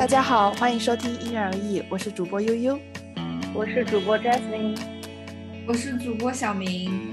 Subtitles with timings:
[0.00, 2.80] 大家好，欢迎收听因人而异，我是主播悠悠，
[3.54, 4.80] 我是主播 Jasmine，
[5.68, 7.12] 我是主播小明。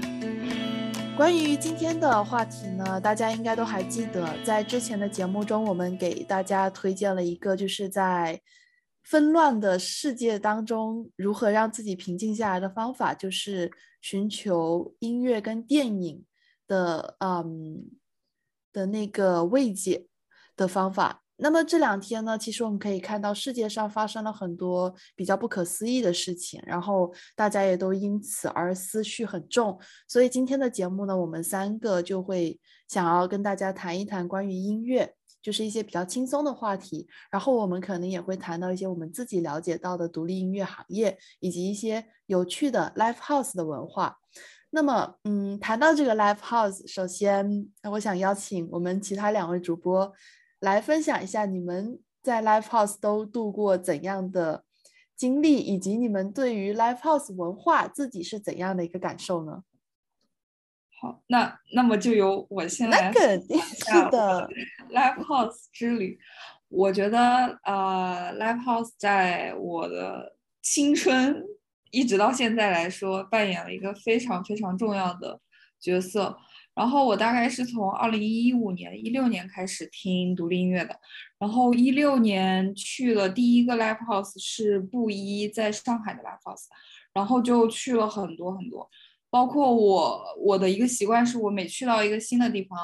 [1.14, 8.40] 关于今天的话题呢，大家应该都还记得，在之前的节目中，我们给大家推荐了一个，就是在
[9.02, 13.70] 纷乱的世界当中，如何让自己平静下来的方法，就是
[14.00, 16.24] 寻求音乐跟电影
[16.66, 17.90] 的，嗯，
[18.72, 20.06] 的那个慰藉
[20.56, 21.20] 的方法。
[21.40, 29.78] 那么这两天呢，其实我们可以看到世界上发生了很多比较不可思议的事情，然后大家也都因此而思绪很重。
[30.08, 37.06] 所以今天的节目呢，我们三个就会想要跟大家谈一谈关于音乐，就是一些比较轻松的话题。
[37.30, 44.16] 然后我们可能也会谈到一些我们自己了解到的独立音乐行业，以及一些有趣的 live house 的文化。
[44.70, 50.12] 那么，嗯，谈到这个 live house，首先我想邀请我们其他两位主播。
[50.60, 54.64] 来分享一下你们在 Live House 都度过怎样的
[55.16, 59.62] 经历，以及你们对于 Live House 文化自己是怎样的一个感受呢？
[61.00, 63.12] 好，那那么就由我先来。
[63.12, 64.48] 那肯定是的。
[64.90, 66.18] Live House 之旅，
[66.68, 71.44] 我觉得呃，Live House 在我的青春
[71.92, 75.40] 一直到现在来说，扮演了一个非常非常重要的
[75.78, 76.36] 角色。
[76.78, 80.96] 然后我大概是从二零一五年、一六年开始听独立音乐的，
[81.36, 86.66] 然后一六年去了第一个 live house 是布衣在上海的 live house，
[87.12, 88.88] 然后就去了很多很多，
[89.28, 92.78] 包括我我的一个习惯是我每去到一个新的地方。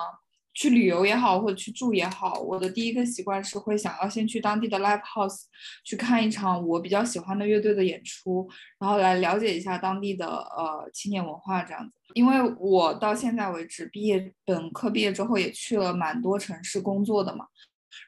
[0.54, 5.42] 去旅游也好，或者去住也好，我的第一个习惯是会想要先去当地的 live house
[5.84, 8.48] 去看一场我比较喜欢的乐队的演出，
[8.78, 11.92] 然后来了解一下当地的呃青年文化这样子。
[12.14, 17.46] 因为我到现在为止毕业本科毕业之后也去了蛮多城市工作的嘛，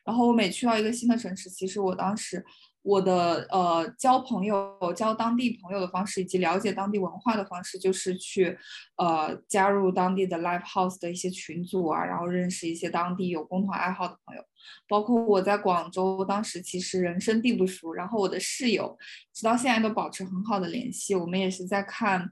[0.04, 2.44] 然后我每去到一个新的城市，其实我当时。
[2.86, 8.56] 我的呃交朋友、交当地朋友的方式，以及了解当地文化的方式，就是去
[8.97, 14.42] 呃加入当地的 live house 的一些群组啊，然后认识一些当地有共同爱好的朋友。
[14.88, 18.97] 包括我在广州，当时其实人生地不熟，然后我的室友
[19.34, 21.14] 直到现在都保持很好的联系。
[21.14, 22.30] 我们也是在看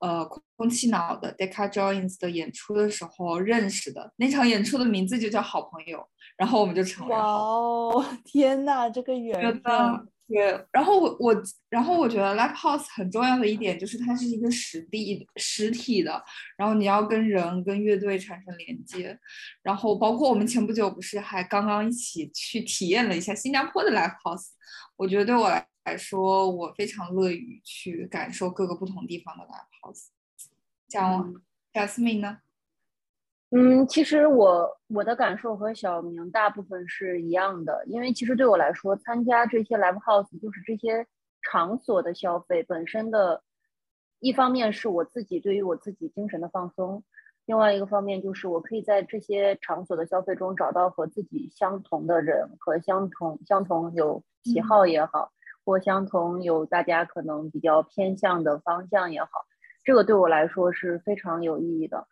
[0.00, 0.24] 呃
[0.56, 6.06] 空气脑的 Decca Joins 的演出的时候认识的，那场演出的名字就叫好朋友。
[6.36, 10.08] 然后我们就成了哇哦， 天呐，这个缘分！
[10.28, 16.20] 对，然后我我，然后我觉得 live house 很重要的一点就是它是一个实地实体的，
[16.56, 19.16] 然后你要跟人跟乐队产生连接，
[19.62, 24.48] 然后包括我们前不久不是还刚刚一起去体验了一下新加坡的 live house，
[24.96, 30.06] 我觉得对我来来说，我非常乐于去感受各个不同地方的 live house。
[30.88, 31.34] 讲
[31.72, 32.38] Jasmine 呢？
[33.50, 41.06] 嗯，其实我我的感受和小明大部分是一样的，因为其实对我来说，参加这些 live house 就是这些
[41.42, 43.40] 场所的消费本身的，
[44.18, 47.04] 一方面是我自己对于我自己精神的放松，
[47.44, 55.30] 另外一个方面就是我可以在这些场所的消费中找到和自己相同的人和相同相同有喜好也好，
[55.64, 59.30] 或相同有大家可能比较偏向的方向也好，
[59.84, 62.08] 这个对我来说是非常有意义的。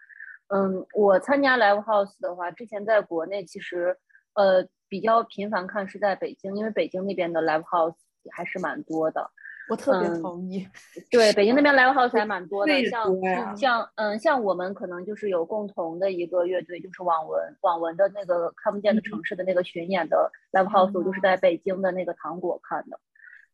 [0.48, 3.96] 嗯，我参加 live house 的话，之前在国内其实，
[4.34, 7.96] 呃，比较频繁看是在北京，因为北京那边的 live house
[8.30, 9.30] 还是蛮多的。
[9.70, 10.68] 我特别同意。
[11.10, 23.00] 对，北京那边 live house 还蛮多的，像像嗯，像我们可能就是有共同的一个乐队，就是网文，网文的那个看不见的城市的那个巡演的 live house，我就是在北京的那个糖果看的。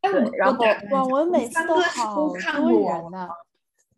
[0.03, 3.29] 对，然后网文每次都好多人呢。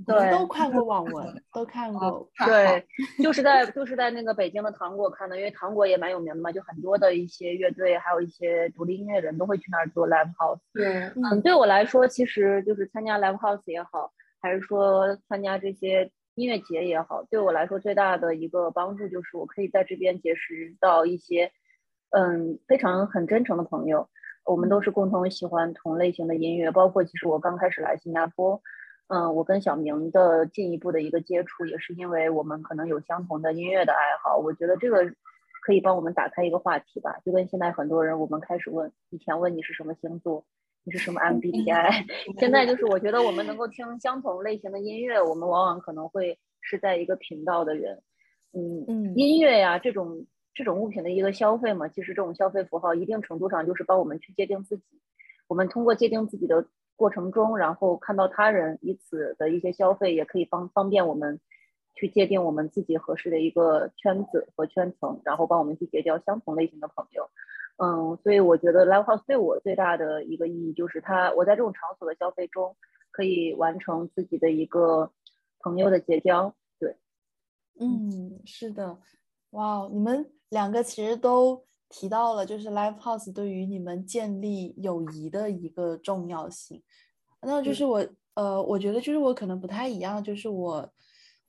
[0.06, 2.28] 对，都看过网文，都看过。
[2.46, 2.86] 对，
[3.22, 10.60] 就是在就是在那个北京的糖果看的，因为糖果也蛮有名的嘛，就很多的一些乐队，还有一些独立音乐人都会去那儿做 live house。
[10.72, 21.52] 对，嗯，对我来说，其实就是参加 live house 也好，还是说参加这些音乐节也好，对我来说最大的一个帮助就是我可以在这边结识到一些，
[22.10, 24.08] 嗯，非常很真诚的朋友，
[24.44, 28.60] 我们都是共同喜欢同类型的音乐，包括其实我刚开始来新加坡。
[29.12, 34.38] 嗯，我跟小明的进一步的一个接触，也是因为我们可能有相同的音乐的爱好。
[34.38, 35.04] 我觉得这个
[35.60, 37.20] 可以帮我们打开一个话题吧。
[37.22, 40.42] 就跟现在很多人，我们开始问，以前问你是什么星座，
[40.84, 42.06] 你是什么 MBTI，
[42.40, 48.02] 现在就是我觉得我们能够听相同类型的音乐，我们往往可能会是在一个频道的人。
[48.54, 50.24] 嗯嗯，音乐呀，这种
[50.54, 54.84] 这种物品的一个消费嘛，其实这种消费符号一定程度上就是帮我们去界定自己。
[55.48, 56.66] 我们通过界定自己的。
[57.02, 61.40] 过程中，然后看到他人以此的一些消费，也可以方方便我们
[61.94, 67.28] 去界定我们自己合适的一个圈子和圈层，然后帮我们去结交相同类型的朋友。
[67.78, 72.76] 嗯，所以我觉得 live house 对我最大的一个意义就是它，我在这种场所的消费中
[73.10, 75.10] 可以完成自己的一个
[75.58, 76.54] 朋友的结交。
[76.78, 76.96] 对，
[77.80, 78.96] 嗯，是的，
[79.50, 86.82] 哇，你们两个其实都提到了，就是 live house 对于你们建立友谊的一个重要性。
[87.42, 90.90] 那就是我，呃，我觉得就是我可能不太一样，就是我，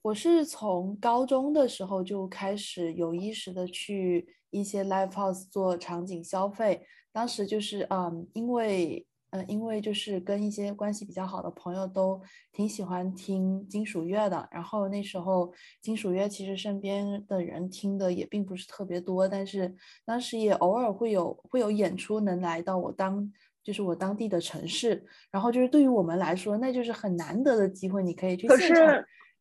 [0.02, 6.86] 我是从高中的时候就开始有意识的去一些 live house 做场景消费。
[7.14, 12.22] 当时就是，嗯，因为，嗯，因为就是跟一些关系比较好的朋友都
[12.52, 14.48] 挺喜欢听金属乐的。
[14.52, 15.52] 然后那时候
[15.82, 19.76] 金属乐其实身边的人听的也并不是特别多，但是
[20.06, 23.32] 当时也偶尔会有会有演出能来到我当。
[23.64, 25.02] 就是我当地的城市，
[25.32, 28.86] 然后就是对于我们来说，那就是很难得的机会，你可以去现场，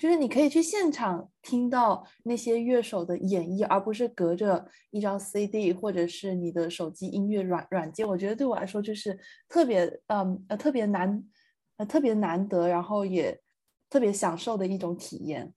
[0.02, 8.04] 就是你可以去现场听到那些乐手的演绎，而不是隔着一张 CD 或者是你的手机音乐软软件。
[8.04, 9.16] 我觉得对我来说就是
[9.48, 11.22] 特别，嗯呃，特别难，
[11.76, 13.40] 呃，特别难得，然后也
[13.88, 15.54] 特别享受的一种体验。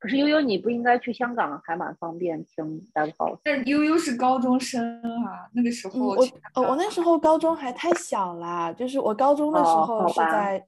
[0.00, 2.64] 可是悠悠，你不应该去香港，还蛮方便听
[2.94, 3.38] live house。
[3.44, 6.16] 但悠悠是高中生啊，那个时候我
[6.54, 10.66] 哦，我那时候高中还太小啦，就是我高中的时候是在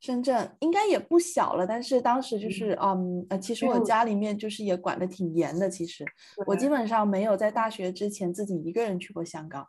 [0.00, 1.66] 深圳，应该也不小了。
[1.66, 5.68] 但是当时就是嗯呃，其实我家里面就是也管的挺严的。
[5.68, 6.04] 其实
[6.46, 9.66] 我基本上没有在大学之前自己一个人去过香港。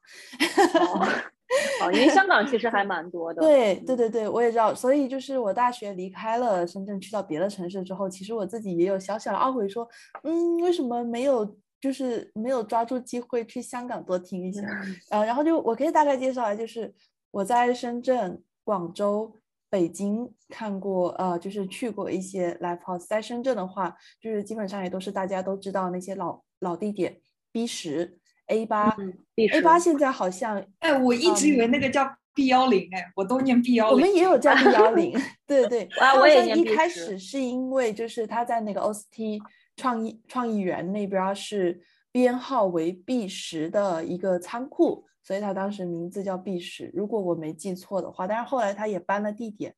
[1.81, 3.41] 哦，因为香港其实还蛮多的。
[3.41, 4.73] 对对对对，我也知道。
[4.73, 9.87] 所以就是我大学离开了深圳，去到别的城市之后，其实我自己也有小小的懊悔，说，
[10.23, 14.61] 嗯，为什么没有就是没有抓住机会去香港多听一下？
[15.09, 16.93] 呃，然后就我可以大概介绍一下，就是
[17.31, 19.33] 我在深圳、广州、
[19.69, 23.05] 北京看过，呃，就是去过一些 live house。
[23.07, 27.19] 在深圳的话，就是基本上也都是大家都知道那些老老地点
[27.51, 28.17] ，B 十。
[28.47, 28.97] A 八
[29.35, 33.93] ，A 八现在好像，哎，我一直以为那个叫 B 幺零，哎，我都念 B 幺零。
[33.93, 35.87] 我们也有叫 B 幺零，对对
[36.19, 39.39] 我也一开始是因为就是他在那个 OST
[39.75, 41.79] 创意创意园那边是
[42.11, 48.25] 编号为 B 十的一个仓库，所以他当时名字叫 B 十，如果我没记错的话。
[48.25, 49.75] 但是后来他也搬了地点，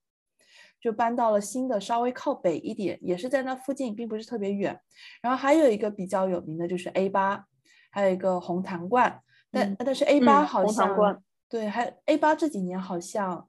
[0.80, 4.80] 就搬到了新的稍微靠北一点，也是在那附近，并不是特别远。
[5.22, 7.46] 然后还有一个比较有名的就是 A 八。
[7.94, 9.22] 还有一个红糖罐，
[9.52, 13.46] 但但是 A 八好像对，还 A 八这几年好像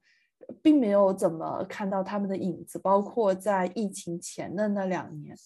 [0.61, 5.37] 并没有怎么看到他们的影子，包括在疫情前的那两年，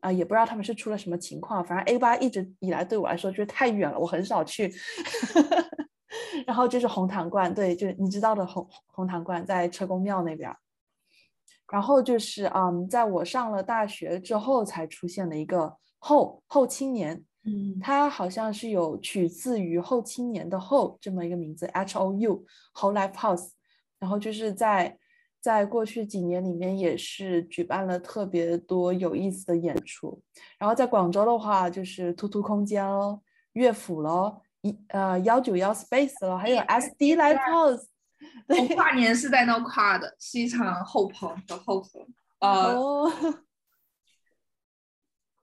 [0.00, 1.62] 啊，也不知道他们是出了什么情况。
[1.62, 4.72] 反正 A 八一直以来对我来说就是太远了，我很少去。
[6.46, 10.54] 然后就是红糖罐，对，就是你知道的红红糖罐在车公庙那边。
[11.70, 17.24] 然后就是嗯，在我上了大学之后才出现的一个后后青年。
[17.42, 23.48] 嗯，它好像是有取自于后青年的后这么一个名字，H O U Whole Life House，
[23.98, 24.98] 然后就是在
[25.40, 30.20] 在过去几年里面也是举办了特别多有意思的演出，
[30.58, 33.22] 然后在广州的话就是突突空间喽，
[33.54, 37.84] 乐府喽，一呃幺九幺 Space 了，还有 S D Live House，
[38.46, 42.06] 对，跨年是在那跨的，是一场后棚的后棚，
[42.40, 43.10] 呃。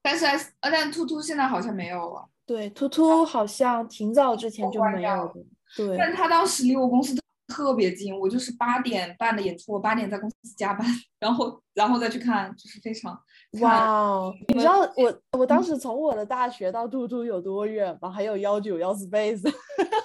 [0.10, 0.26] 但是，
[0.62, 2.30] 呃，但兔兔现在好像没有了。
[2.46, 5.34] 对，兔兔好像挺早之前就没有了。
[5.76, 7.14] 对，但他当时离我公司
[7.46, 10.88] 特别近，我就是八点半的演出，我八点在公司加班，
[11.20, 13.22] 然后，然后再去看，就是非常。
[13.62, 18.10] 哇， 你知道我我当时从我的大学到突突有多远吗？
[18.10, 19.42] 还有幺九幺 Space，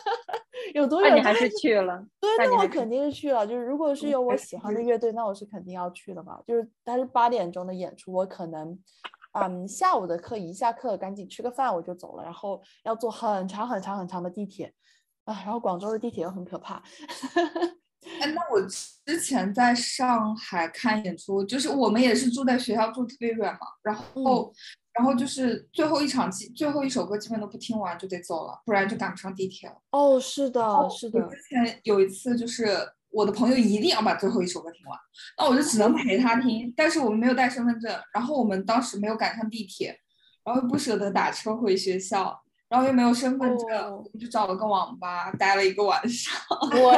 [0.75, 1.17] 有多远？
[1.17, 2.05] 你还是去了？
[2.21, 3.47] 对，那我肯定是去了。
[3.47, 6.41] 就是如果是有我喜欢的乐队，那我是肯定要去的嘛。
[6.47, 8.79] 就是但是八点钟的演出，我可能。
[9.35, 14.71] 嗯，下午的课一下课，赶紧吃个饭我就走了，然后要坐很长很长很长的地铁
[15.25, 16.83] 啊，然后广州的地铁又很可怕。
[18.21, 18.61] 哎，那我
[19.07, 24.53] 之前在上海看演出，就是我们也是住在学校，住特别远嘛，然后
[24.93, 29.77] 然后就是最后一场基最后一首歌基本都不听完就得走了，不然就赶不上地铁了。
[29.91, 31.21] 哦，是的，是的。
[31.29, 32.93] 之前有一次就是。
[33.15, 34.99] 我的朋友一定要把最后一首歌听完，
[35.37, 36.73] 那我就只能陪他听。
[36.75, 39.95] 但是我们没有带身份证，然后我们当时没有赶上地铁，
[40.43, 42.42] 然后不舍得打车回学校，
[42.73, 46.35] 然后又没有身份证，我们就找了个网吧待了一个晚上。
[46.73, 46.93] 我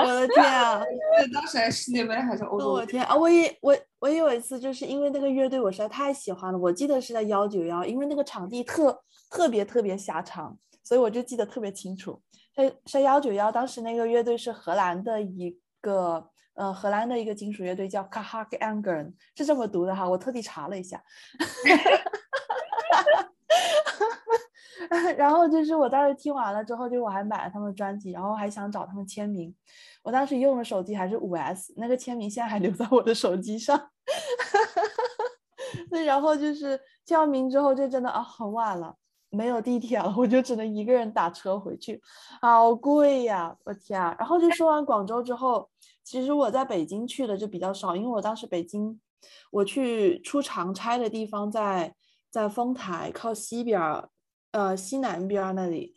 [0.00, 0.80] 我的天啊！
[1.18, 2.70] 对，当时还世界杯还是欧洲？
[2.70, 3.16] 我的天啊！
[3.16, 8.96] 我也我我也有一次，就是因为那个乐队我实在太喜欢了，我记得是在幺九幺，因为那个场地特
[9.28, 12.22] 特别特别狭长，所以我就记得特别清楚。
[12.54, 16.24] 在在幺九幺，当时那个乐队是荷兰的一个，
[16.54, 21.02] 呃，荷兰的一个金属乐队叫 Kahak Angren，是这么读的哈，我特地查了一下。
[25.16, 29.54] 然后就是我当时听完了之后，就我还买了他们专辑，然后还想找他们签名。
[30.02, 33.90] 我当时用的手机还是五 S，那个签名现在还留在我的手机上。
[35.90, 38.94] 那，然后就是签完名之后，就真的啊很晚了，
[39.30, 42.00] 没有地铁了，我就只能一个人打车回去，
[42.40, 43.56] 好贵呀！
[43.64, 44.14] 我天啊！
[44.18, 45.68] 然后就说完广州之后，
[46.04, 49.00] 其实我在北京去的就比较少，因为我当时北京
[49.50, 51.94] 我去出长差的地方在
[52.30, 54.08] 在丰台靠西边儿，
[54.56, 55.94] 呃西南边儿那里，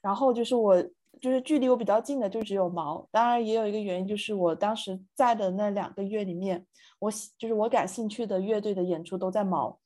[0.00, 0.84] 然后就是我。
[1.20, 6.64] 就是距离我比较近的就只有毛，当然也有一个原因，就是我当时在的那两个月里面，
[7.00, 9.80] 我喜就是我感兴趣的乐队的演出都在毛，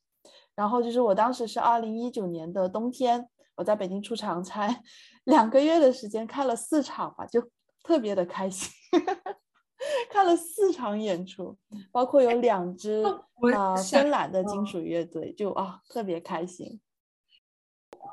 [0.53, 4.83] 然后就是我当时是二零一九年的冬天，我在北京出长差，
[5.23, 7.41] 两个月的时间看了四场吧，就
[7.81, 8.69] 特别的开心，
[10.13, 11.57] 看了四场演出，
[11.91, 13.03] 包括有两支
[13.57, 16.79] 啊芬兰的金属乐队，就啊特别开心。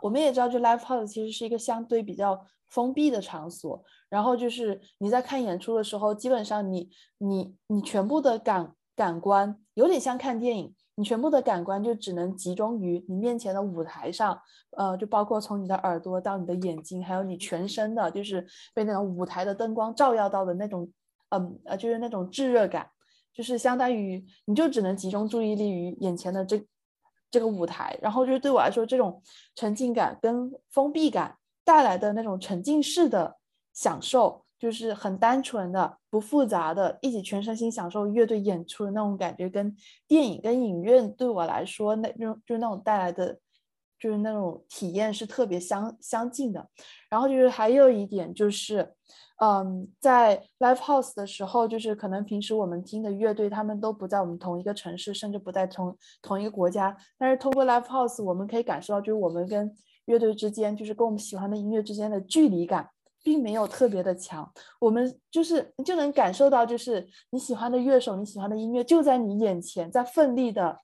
[0.03, 2.47] 我们也知道，就 live house 其实是一个相对比较。
[2.71, 6.89] 封闭的场所，然后就是你在看演出的时候，基本上你
[7.19, 14.41] 你你全部的感感官有点像看电影，你全部的感官就只能集中于你面前的舞台上，
[14.77, 20.89] 呃，就包括从你的耳朵到你的眼睛，还有你全身的，就是被那种舞台的灯光照耀到的那种，
[21.31, 22.89] 嗯呃，就是那种炙热感，
[23.35, 26.65] 就是相当于你就只能集中注意力于眼前的这
[27.31, 29.23] 这个舞台，然后就是对我来说，这种
[29.55, 31.37] 沉浸感跟封闭感。
[31.63, 33.37] 带来的那种沉浸式的
[33.73, 39.73] 享受，就是很单纯的、不复杂的，一起全身心享受乐队演出的那种感觉，跟
[40.09, 43.39] 电影、跟影院对我来说，那那种就是那种带来的，
[44.01, 46.67] 就是那种体验是特别相相近的。
[47.11, 48.95] 然后就是还有一点就是，
[49.43, 59.71] 嗯，在 live house 的时候，就是可能平时我们听的乐队他们都不在我们同一个城市，甚至不在同同一个国家，但是通过 live house，我们可以感受到，就是我们跟
[60.07, 62.89] 乐队之间，就是跟我们喜欢的音乐之间的距离感，
[63.23, 64.51] 并没有特别的强。
[64.81, 70.79] 我们就是就能感受到，就是你喜欢的乐手，你喜欢的音乐就在你眼前，在奋力的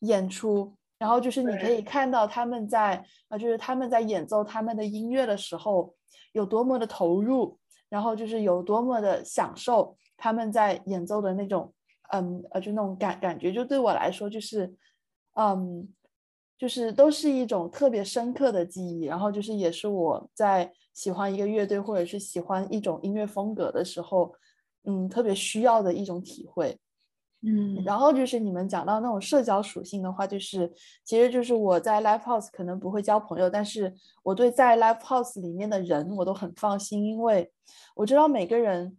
[0.00, 0.74] 演出。
[1.00, 5.92] 然后就是你可以看到他们在啊，就是他们在演奏他们的音乐的时候
[6.32, 11.74] 有多么的投入，然后就是有多么的享受他们在演奏的那种，
[12.12, 13.50] 嗯呃，就那种感感觉。
[13.50, 14.72] 就对我来说，就是
[15.34, 15.88] 嗯。
[16.60, 24.30] 就是都是一种特别深刻的记忆，然后就是也是我在喜欢一个乐队或者是喜欢一种音乐风格的时候，
[24.84, 26.78] 嗯，特别需要的一种体会，
[27.42, 30.70] 嗯，然后就是你们讲到那种社交属性的话，就是
[31.04, 37.52] 其实就是我在 live house 可能不会交朋友，但是我对在 live house 里面的人我都很放心，因为
[37.94, 38.96] 我知道每个人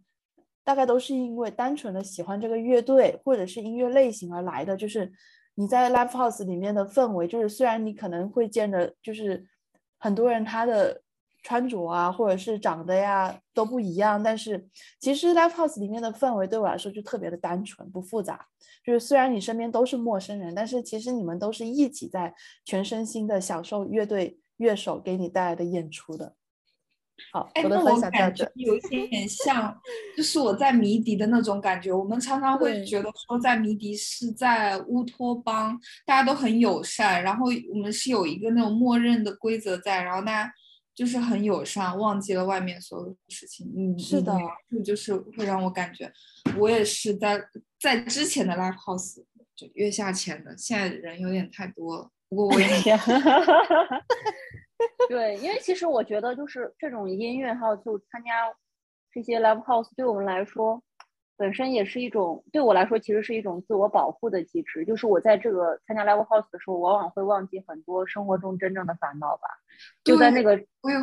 [0.64, 5.12] 大概都是因为单纯的喜欢这个乐队或者是音乐类型而来的，就是。
[5.54, 9.44] 你在 live house 里面的氛围，就是虽然你可能会见着，就是
[9.98, 11.02] 很多人他的
[11.42, 14.68] 穿着啊，或者是长得呀都不一样，但是
[15.00, 18.46] 其实 live house 里面的氛围对我来说就特别的单纯不复杂。
[18.84, 22.34] 就是虽然你身边都是陌生人，但是其实你们都是一起在
[22.64, 26.34] 全身心的享受乐队乐手给你带来的演出的。
[27.32, 29.76] 好，哎，那我感觉有一点点像，
[30.16, 31.92] 就是我在迷笛的那种感觉。
[31.92, 40.52] 我们常常会觉得说，在迷笛是在乌托邦，大家都很友善，然后我们是有一个那种默认的规则在，然后大家
[40.94, 43.72] 就是很友善，忘记了外面所有的事情。
[43.76, 44.32] 嗯，是的，
[44.70, 46.10] 就就是会让我感觉，
[46.58, 47.42] 我也是在
[47.80, 49.22] 在之前的 live house
[49.54, 52.10] 就月下前的，现在人有点太多了。
[52.28, 52.66] 不过我也。
[55.08, 58.52] 对，因为其实我觉得就是这种音乐，还有就参加
[59.12, 60.82] 这些 live house，对我们来说，
[61.42, 64.84] 本身也是一种对我来说，其实是一种自我保护的机制。
[64.84, 69.48] 就是我在这个参加 live house 的时候，往往会忘记很多生活中真正的烦恼吧。
[70.04, 70.56] 就在那个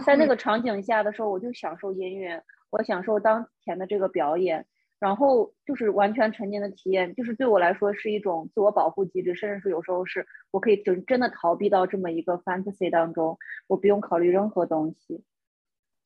[0.05, 4.65] 在那个场景下的时候，我就享受音乐，我享受当前的这个表演。
[4.97, 15.21] 然后就是完全沉浸的体验，就是对我来说是一种自我保护机制，甚至是有时候是我可以真真的逃避到这么一个 fantasy 当中，我不用考虑任何东西。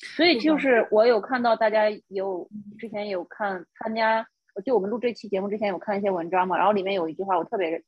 [0.04, 4.28] 所以就是我有看到大家有之前有看参加，
[4.66, 7.84] 就我们录这期节目之前有看一些文章嘛，然后里面有一句话我特别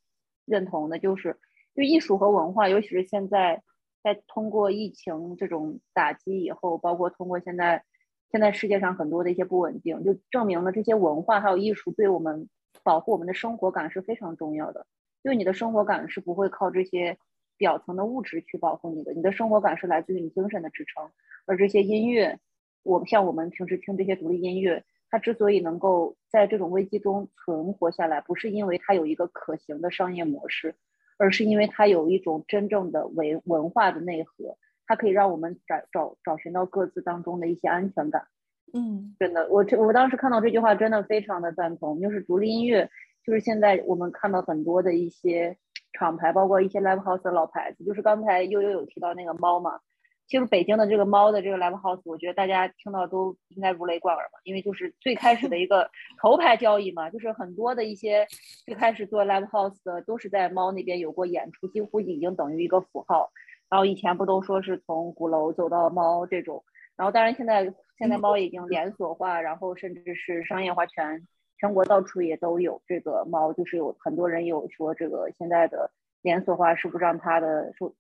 [0.46, 1.38] 认同的，就是
[1.76, 3.62] 就艺术和文化，尤其是现在
[4.02, 7.84] 在通过疫情这种打击以后，包括通过现在。
[8.32, 12.50] 现在世界上很多的一些不稳定，就证明了这些文化还有艺术对我们
[12.84, 14.86] 保护我们的生活感是非常重要的。
[15.22, 17.18] 因为你的生活感是不会靠这些
[17.58, 21.10] 表层的物质去保护你的，你的生活感是来自于你精神的支撑。
[21.46, 22.40] 而这些音乐，
[22.84, 30.76] 我们像我们平时听这些独立音乐，它之所以能够在这种危机中存活下来，不是因为它有一个可行的商业模式，
[31.18, 34.58] 而是因为它有一种真正的文文化的内核。
[34.88, 38.28] 它可以让我们找找找寻到各自当中的一些安全感。
[38.72, 42.00] 嗯，真的，我这我当时看到这句话，真的非常的赞同。
[42.00, 42.88] 就是独立音乐，
[43.24, 45.58] 就是现在我们看到很多的一些
[45.98, 47.84] 厂牌，包括一些 live house 的老牌子。
[47.84, 49.80] 就是刚才悠悠有提到那个猫嘛，
[50.28, 55.90] 其实北京的这个猫的这个 live house，我觉得大家听到都应该如雷贯耳嘛，因为就是最开始的一个
[56.22, 58.28] 头牌交易嘛，就是很多的一些
[58.66, 63.32] 最开始做 live house 的都是在猫那边有过演出，几乎已经等于一个符号。
[63.70, 66.64] 然后以前不都说是从鼓楼走到猫这种，
[66.96, 67.74] 然后当然现在。
[67.98, 71.26] 现在猫已经连锁化，然后甚至是商业化，全
[71.58, 75.90] 全国到处也都有这个猫，就是有很多人有说这个现在的
[76.22, 77.94] 连锁化是不是让它的说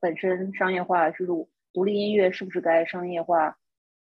[0.00, 3.56] 本身商业化，是独独立音乐是不是该商业化？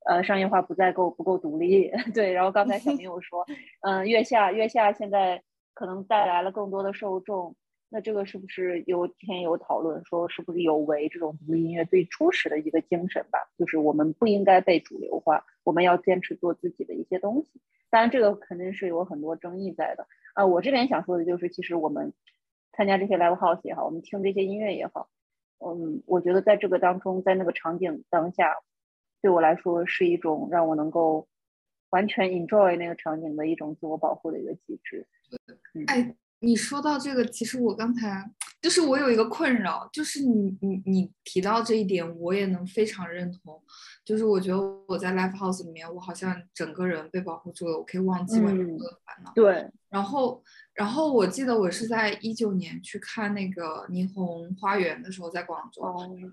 [0.06, 1.90] 呃，商业化不再够不够独立？
[2.14, 2.32] 对。
[2.32, 3.44] 然后刚才小明有说，
[3.82, 5.42] 嗯，月下月下现在
[5.74, 7.54] 可能带来了更多的受众。
[7.90, 13.38] 那这个是不是有之前有讨论说，是不是有违这种独立音乐最初始的一个精神吧？
[13.56, 17.62] 就是我们不应该被主流化，我们要坚持做自己的一些东西。
[17.88, 20.44] 当然，这个肯定是有很多争议在的啊。
[20.44, 22.12] 我这边想说的就是，其实我们
[22.72, 25.08] 参加这些 live house 也好，我们听这些音乐也好，
[25.58, 28.54] 嗯，我觉得在这个当中，在那个场景当下，
[29.22, 31.26] 对我来说是一种让我能够
[31.88, 35.06] 完全 enjoy 那个场景的一种自我保护的一个机制。
[35.86, 36.14] 哎。
[36.40, 38.30] 你说到这个，其实我刚才
[38.62, 43.60] 就是我有一个困扰，就是你你你提到这一点，我也能非常认同。
[44.04, 49.32] 就是我觉得我在 live house 里面，我好像整个人被保护住了，我可以忘记我所有的烦恼。
[49.34, 49.68] 对。
[49.90, 50.42] 然后
[50.74, 55.82] 然后我记得我是在一九年去看那个霓虹花园的时候，在广州。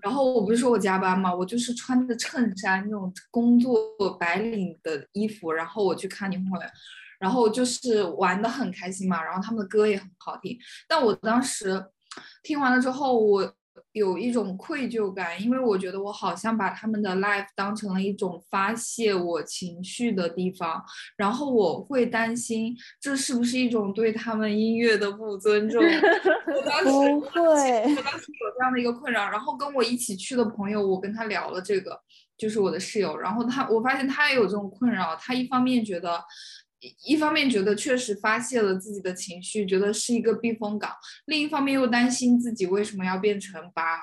[0.00, 3.76] 然后我不是说我加班嘛，我就是穿着衬衫那种工作
[4.18, 6.70] 白领的衣服，然后我去看霓虹花园。
[7.18, 10.58] 然后就是玩的很开心嘛，然后他们的歌也很好听。
[10.88, 11.84] 但我当时
[12.42, 13.52] 听完了之后，我
[13.92, 20.82] 有一种愧疚感，因为我觉得我好像把他们的 live 当成了一种发泄我情绪的地方，
[21.16, 25.82] 然后我会担心这是不是一种对他们音乐的不尊重。
[26.84, 29.28] 不会，我当时有这样的一个困扰。
[29.30, 31.98] 然后跟我一起去的朋友，我跟他聊了这个，
[32.36, 36.22] 就是我的室友，然后他我发现他也有这种困扰，他一方面觉得。
[37.04, 40.90] 一方面觉得确实发泄了自己的情绪，觉得是一个避风港；
[41.26, 43.98] 另一方面又担心自己为什么要变成把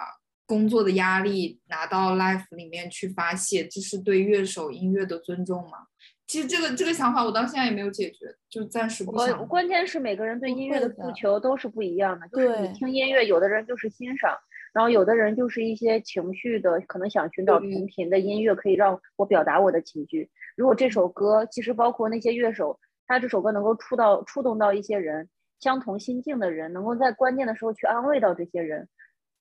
[0.46, 5.88] 工作的压力拿到 life 里面去发泄，这是对乐手音乐的尊重吗？
[6.26, 9.46] 其实这个这个想法我到现在也没有解决，就暂时不想。
[9.48, 14.36] 关键是每个人对音乐的诉求都是不一样的，就是你听音乐，有的人就是欣赏，
[14.74, 20.30] 然后有的人就是一些情绪的，可能想寻找同频的音乐，可以让我表达我的情绪。
[20.56, 25.28] 如果这首歌其实包括那些乐手，他这首歌能够触到、触动到一些人
[25.60, 28.88] 相同心境的人，能够在关键的时候去安慰到这些人，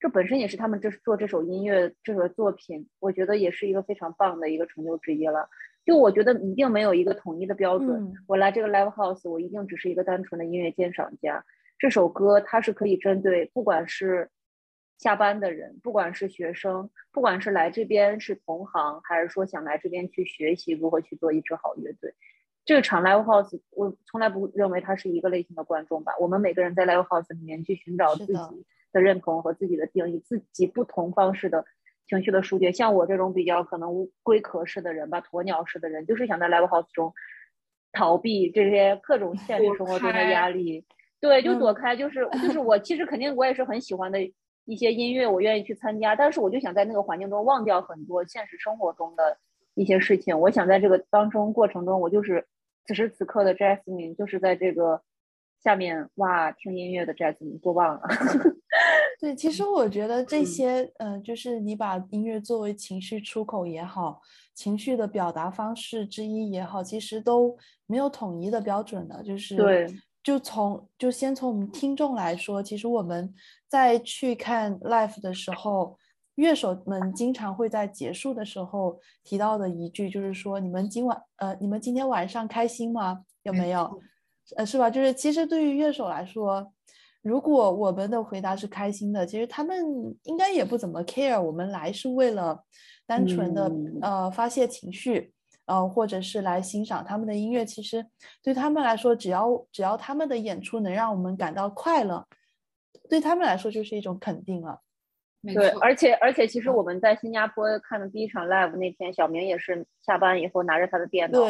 [0.00, 5.48] 这本身也是他们这做这首音乐、这首作品，我觉得也是一个非常棒的一个成就之一了。
[5.84, 11.44] 就我觉得一定没有一个统一的标准，我来这个 live house，我一定只是一个单纯的音乐鉴赏家。
[11.78, 14.30] 这首歌它是可以针对不管是。
[15.02, 22.14] 下班的人，不管是学生，不管是来这边是同行，还是说想来这边去学习如何去做一支好乐队，
[22.64, 26.12] 这个场 live house 我从来不认为它是一个类型的观众吧。
[26.20, 31.64] 我们每个人在 live house 里面去寻找自己的认同和自己的定义，自己不同方式的
[32.06, 32.70] 情绪的疏解。
[32.70, 37.12] 像我这种比较可能龟壳式的人吧，鸵鸟式的人，就是想在 live house 中
[37.90, 40.86] 逃避这些各种现实生活中的压力。
[41.18, 44.18] 对，就躲开，就是就是我其实肯定我也是很喜欢的。
[44.64, 49.36] 一些音乐我愿意去参加，但是我就想在那个环境中忘掉很多现实生活中的
[49.74, 50.38] 一些事情。
[50.38, 52.46] 我想在这个当中过程中，我就是
[52.86, 55.02] 此时此刻的 Jasmine，就是在这个
[55.62, 58.08] 下面哇听音乐的 Jasmine，多棒啊！
[59.20, 64.20] 对，其实我觉得这些，嗯，就是你把音乐作为情绪出口也好，
[64.54, 69.86] 情绪的表达方式之一也好，其实都没有统一的标准的，就是对。
[70.24, 73.34] 就从就先从我们听众来说，其实我们
[73.72, 75.96] 在去看 live 的时候，
[76.34, 83.24] 乐手们经常会在结束的时候提到的一句，就是说你们今晚呃，你们今天晚上开心吗？
[83.44, 83.98] 有没有？
[84.56, 84.90] 呃，是吧？
[84.90, 86.70] 就是其实对于乐手来说，
[87.22, 89.74] 如果我们的回答是开心的，其实他们
[90.24, 91.40] 应该也不怎么 care。
[91.40, 92.62] 我们来是为了
[93.06, 95.32] 单纯的呃发泄情绪。
[95.64, 98.04] 呃，或者是来欣赏他们的音乐，其实
[98.42, 102.26] 对他们来说，只要只要他们的演出能让我们感到快乐，
[103.12, 104.80] 对他们来说就是一种肯定了。
[105.54, 111.40] 对，而且而且，其实我们在新加坡看的第一场 live 那天，小明也是下班以后拿着他的电脑，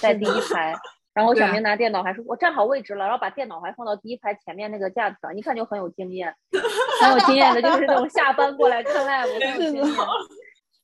[0.00, 0.74] 在第一排，
[1.12, 6.34] 然后小明拿电脑还说：“我站好位置了。”然后把电脑还放到第一排前面那个架子上，一看就很有经验，
[7.02, 9.96] 很有经验的，就是那种下班过来看 live 很有经验。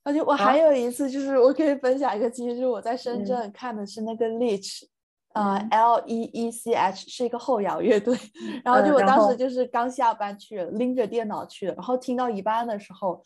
[0.04, 4.82] 而且我还有一次，就是我可以分享一个，其实就是我在深圳看的是那个 Leech，
[5.34, 8.16] 呃，L E E C H 是一个后摇乐队，
[8.64, 13.22] 然后就我当时就是刚下班去，拎着电脑去，然后听到一半的时候，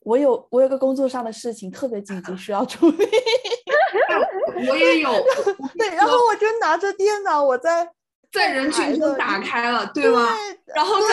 [0.00, 3.08] 我有我有个工作上的事情特别紧急需要处理，
[4.68, 5.10] 我也有，
[5.78, 7.90] 对，然后我就拿着电脑我在。
[8.30, 10.28] 在人群中打开了，对吗？
[10.66, 11.06] 然后在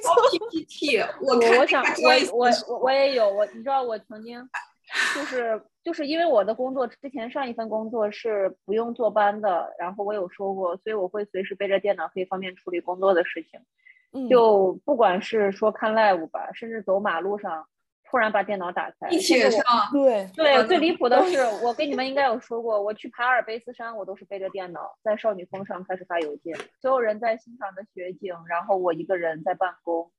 [0.00, 4.40] 做 PPT，我我想我我我也有我，你知道我曾经
[5.12, 13.60] 就是就是因为我的工作之前上一份工作是不用坐班的，然后我有说过，所以我会随时背着电脑，可以方便处理工作的事情。
[14.28, 17.66] 就不管是说看 live 吧，甚至走马路上。
[18.04, 30.12] 突然把电脑打开，地铁上，对对，最离谱的是，我跟你们应该有说过，我去爬阿尔卑斯山，我都是背着电脑在少女峰上开始发邮件，所有人在欣赏的雪景，然后我一个人在办公。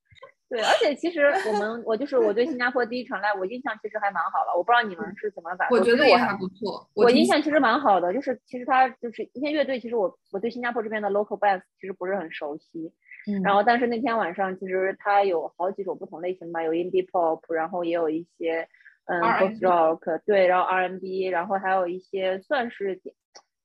[0.54, 4.56] 对，而且其实我们，我就是我对新加坡第一场 live，我印象其实还蛮好了。
[4.56, 5.76] 我不知道你们是怎么感受？
[5.76, 6.88] 我觉得我还不错。
[6.94, 12.94] 我印象其实蛮好的，就是其实他就是一些乐队，其实我我对新加坡这边的 local bands 其实不是很熟悉。
[13.42, 18.68] 然后，但是那天晚上其实它有好几种不同类型吧，有 indie pop，然后也有一些
[19.06, 19.22] 嗯
[19.60, 23.02] rock，对，然后 R&B，然后还有一些算是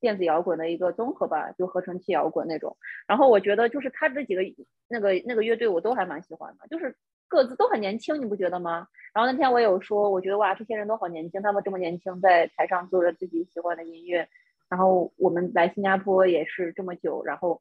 [0.01, 2.77] 电子摇滚的一个综合吧，就合成器摇滚那种。
[3.07, 4.43] 然后我觉得就是他这几个
[4.89, 6.97] 那个那个乐队我都还蛮喜欢的，就是
[7.29, 8.87] 各自都很年轻，你不觉得吗？
[9.15, 14.29] 然后那天我有说，我觉得哇，这些人都好年轻，他们这么年轻在台上做着自己喜欢的音乐。
[14.69, 17.61] 然后我们来新加坡也是这么久，然后。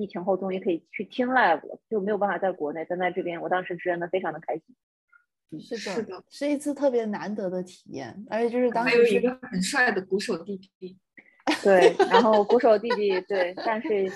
[0.00, 5.58] 疫情后终于可以去听 live 了，就没有办法在国内，但在这边，我当时真的非常的开心。
[5.58, 10.96] 是的，是的，是一次特别难得的体验，而且就是当时有一个很帅的鼓手弟弟。
[11.62, 14.10] 对，然后鼓手弟弟对，但是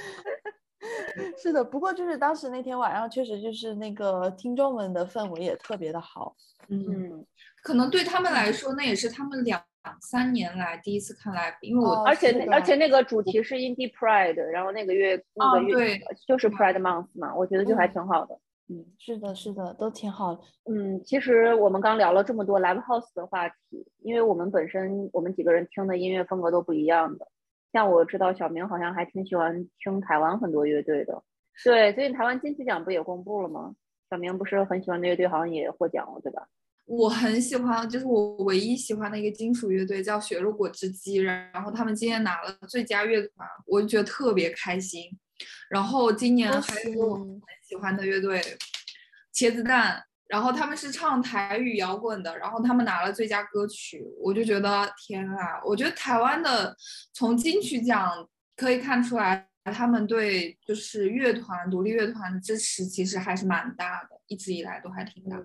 [1.40, 6.35] 是的，不过就是当时那天晚上确实就是那个听众们的氛围也特别的好。
[6.68, 7.25] 嗯，
[7.62, 9.62] 可能对他们来说，那也是他们两。
[9.85, 18.38] 两三年来第一次看 live，因为我而且而且那个主题是 Indie Pride，然后那个月那个月就是 Pride Month 嘛，我觉得就还挺好的。
[18.72, 20.40] 嗯，是的，是的，都挺好。
[20.64, 27.28] 嗯，其实我们刚聊了这么多 live house 的话题，因为我们本身我们几个人听的音乐风格都不一样的。
[27.70, 31.22] 像我知道小明好像还挺喜欢听台湾很多乐队的。
[31.62, 33.74] 对，最近台湾金曲奖不也公布了吗？
[34.08, 36.48] 小明不是很喜欢的乐队好像也获奖了，对吧？
[36.87, 45.11] 我很喜欢，就是我唯一喜欢的一个金属乐队叫血肉果汁机，然后他们今天拿了最佳乐团，我就觉得特别开心。
[45.68, 48.40] 然后今年还有我很喜欢的乐队
[49.35, 55.61] 茄子蛋，然后他们是唱台语摇滚的，然后他们拿了最佳歌曲，我就觉得天啊！
[55.64, 56.76] 我觉得台湾的
[57.12, 65.38] 从金曲奖可以看出来，他们对就是乐团独立乐团的支持其实还是蛮大的，一直以来都还挺大。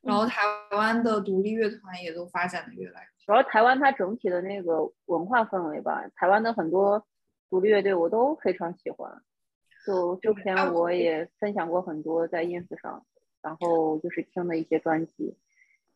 [0.00, 0.40] 然后台
[0.72, 7.06] 湾的独立乐团也都发展的越来越，主要台湾它整体的那个文化氛围吧，台湾的很多
[7.48, 9.22] 独立乐队我都非常喜欢，
[9.86, 13.04] 就之前我也分享过很多在 ins 上，
[13.42, 15.36] 然后就是听的一些专辑，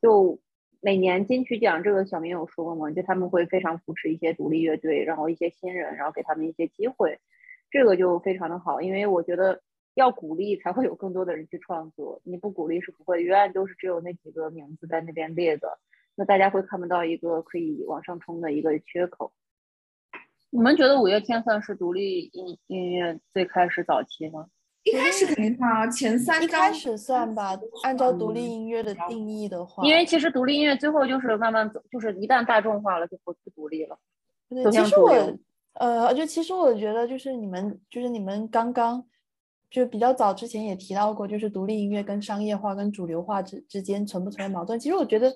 [0.01, 0.39] 就
[0.81, 7.19] 每年金曲奖这个小明有说过嘛，就他们会非常扶持一些独立乐队，然后一些新人，然后给他们一些机会，
[7.71, 9.63] 这个就非常的好，因为我觉得。
[9.97, 15.79] 要鼓励才会有更多的人去创作，你不鼓励是不会，永远都是只有那几个名字在那边列的，
[16.15, 19.33] 那大家会看不到一个可以往上冲的一个缺口。
[20.51, 24.47] 你们觉得五月天算是独立音音乐最开始早期吗？
[24.85, 33.99] 一开始肯定算啊，前三一开始算吧，按照独立音乐的定义的话，因为其实独立音乐最后就是慢慢走，就是一旦大众化了就不不独立了。
[34.49, 35.11] 对，其实我
[35.75, 39.05] 呃，就其实我觉得就是你们就是你们刚刚。
[39.69, 44.79] 就比较早之前也提到过，就是独立音乐跟商业化跟主流化之之间存不存在矛盾？
[44.79, 45.31] 其实我觉得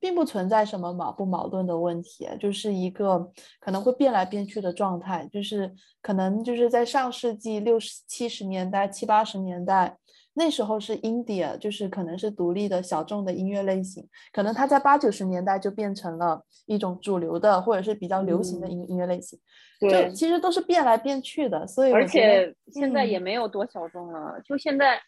[0.00, 3.30] 并不存在什么矛不矛盾的问题，就是一个
[3.60, 5.28] 可能会变来变去的状态。
[5.32, 9.96] 就是可能就是在上世纪六十七十年代、七八十年代。
[10.34, 19.36] 那时候是 India，就是可能是独立的小众的音乐类型，可能它在八九十年代就变成了一种主流的或者是比较流行的音音乐类型，
[19.80, 25.00] 就其实都是变来变去的，所以而且现在也没有多小众了，就现在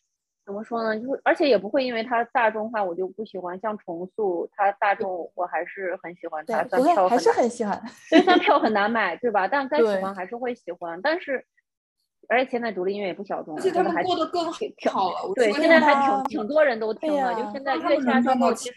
[0.51, 0.99] 怎么说呢？
[0.99, 9.47] 就是而且也不会因为它大众化我就不喜欢，像重塑它大众我还是很喜欢它，但票还是很喜欢，虽然 票很难买，对吧？
[9.47, 11.47] 但该喜欢还是会喜欢，但是。
[12.29, 14.45] 而且现在独立音乐也不小众，而且他们过得更
[14.93, 15.33] 好了。
[15.35, 18.75] 对，现在还挺挺多人都听了，就现在月下之后，其实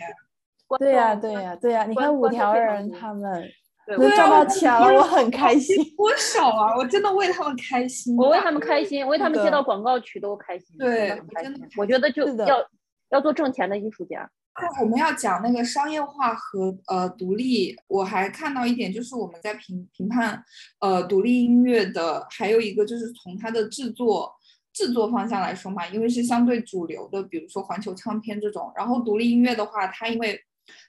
[0.80, 3.44] 对呀对呀对呀，你看五条人他们
[3.88, 5.76] 能赚到钱了，我很开心。
[5.96, 6.76] 多少啊！
[6.78, 10.78] 我真的为他们开心，我为他们开心，为他们接到广告曲都开心。
[10.78, 12.58] 对，真的，我觉得就要
[13.10, 14.30] 要做挣钱的艺术家。
[14.80, 20.44] 我们要讲那个商业化和呃独立，我还看到一点，就是我们在评评判
[20.80, 24.32] 呃独立音乐的，还有一个就是从它的制作
[24.72, 30.40] 制作方向来说嘛，因为是相对主流的，比如说环球唱片这种，然后独立音乐的话，它因为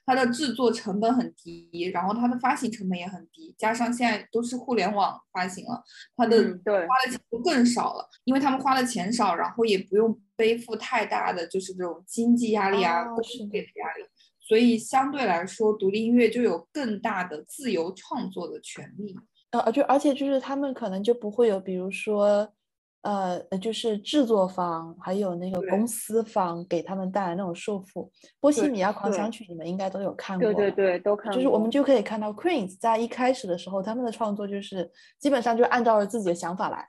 [0.05, 5.83] 它的制作成本很低，然后它的发行成本也很低，加上现在都是互联网发行了，
[6.15, 14.03] 它的对花的钱就更少了，因为他们花的钱少，然后也不用背负太大的就是这种经济压力啊、哦工是的业的压力，
[14.41, 19.15] 所以相对来说，独立音乐就有更大的自由创作的权利。
[19.51, 22.51] 呃，就而且就是他们可能就不会有，比如说，
[23.05, 28.09] 呃，呃就是制作方还有那个公司方给他们带来那种束缚。
[28.39, 31.15] 波西米亚狂想曲你们应该都有看过吧，对对对，都？
[31.15, 31.35] 看过。
[31.35, 36.83] 就是我们就可以看到 Queen 在一开始的时候，他们的创作就是基本上就按照了自己的想法来，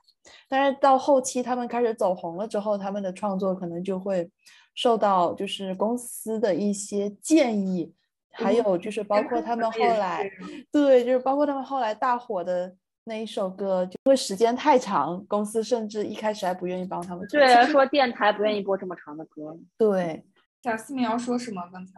[0.49, 4.27] 但是到后期他们开始走红了之后，他们的创作可能就会
[4.73, 7.93] 受到就是公司的一些建议，
[8.31, 10.27] 还嗯有就是包括他们后来，
[10.71, 12.75] 对，就是包括他们后来大火的
[13.07, 17.25] 那一首歌，就因为时间太长，公司甚至一开始还不愿意帮他们。
[17.29, 19.57] 对说电台不愿意播这么长的歌。
[19.77, 20.25] 对，
[20.61, 21.61] 贾思敏要说什么？
[21.71, 21.93] 刚才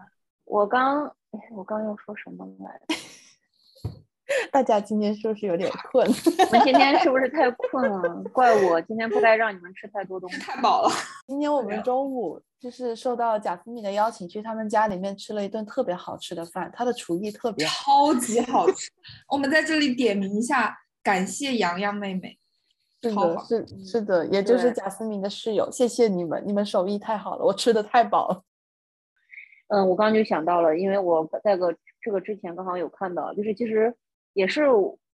[0.46, 2.96] 我刚，哎，我刚要说什么来着？
[4.52, 6.06] 大家今天是不是有点困？
[6.46, 8.24] 我们今天是不是太困了？
[8.32, 10.38] 怪我今天不该让你们吃太多东西。
[10.40, 10.92] 太饱了，
[11.26, 18.14] 今天我们中午就是受到贾思敏的邀请，去他们家里面吃了一顿特别好吃的饭，他的厨艺特别好。
[18.14, 18.92] 超级好吃。
[19.28, 22.38] 我们在这里点名一下，感谢洋洋妹妹。
[23.02, 28.44] 是的，是是的，也就是对贾思敏的室友，谢谢你们，你们手艺太好了，我吃的太饱了。
[29.72, 33.96] 嗯，我刚刚就想到了，因为我在个这个之前刚好有看到，就是其实
[34.34, 34.66] 也是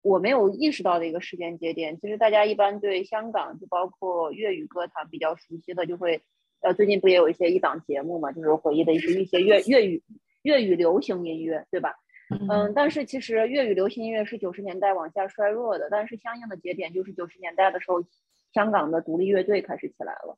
[0.01, 1.99] 我没有意识到的一个时间节点。
[1.99, 6.23] 其实大家一般对香港，就包括粤语歌坛比较熟悉的，就会
[6.61, 10.01] 呃最近不也有一些一档节目嘛，就是回忆的一些一些粤粤语
[10.41, 11.93] 粤语流行音乐，对吧？
[12.29, 18.03] 嗯，但是其实粤语流行音乐是九十年代往下衰弱的，但是相应的节点就是九十年代的时候，
[18.51, 20.37] 香港的独立乐队开始起来了，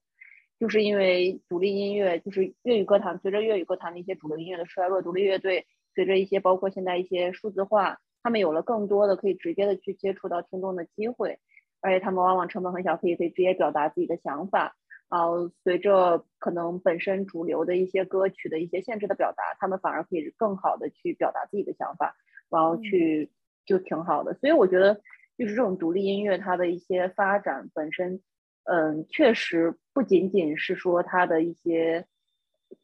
[0.60, 11.40] 就是因为独立音乐，就是粤语歌坛随着粤语歌坛的一些主流音乐的衰落，独立乐队随着一些包括现在一些数字化，他们有了更多的可以直接的去接触到听众的机会，
[11.80, 14.76] 而且他们往往成本很小，可以可以直接表达自己的想法。
[15.10, 22.16] 然后随着可能本身主流的一些歌曲的一些限制的表达，他们反而可以更好的去表达自己的想法，
[22.50, 23.32] 然后去
[23.66, 24.34] 就挺好的。
[24.34, 24.96] 所以我觉得
[25.38, 28.22] 就是这种独立音乐它的一些发展本身，
[28.66, 32.06] 嗯，确实不仅仅是说它的一些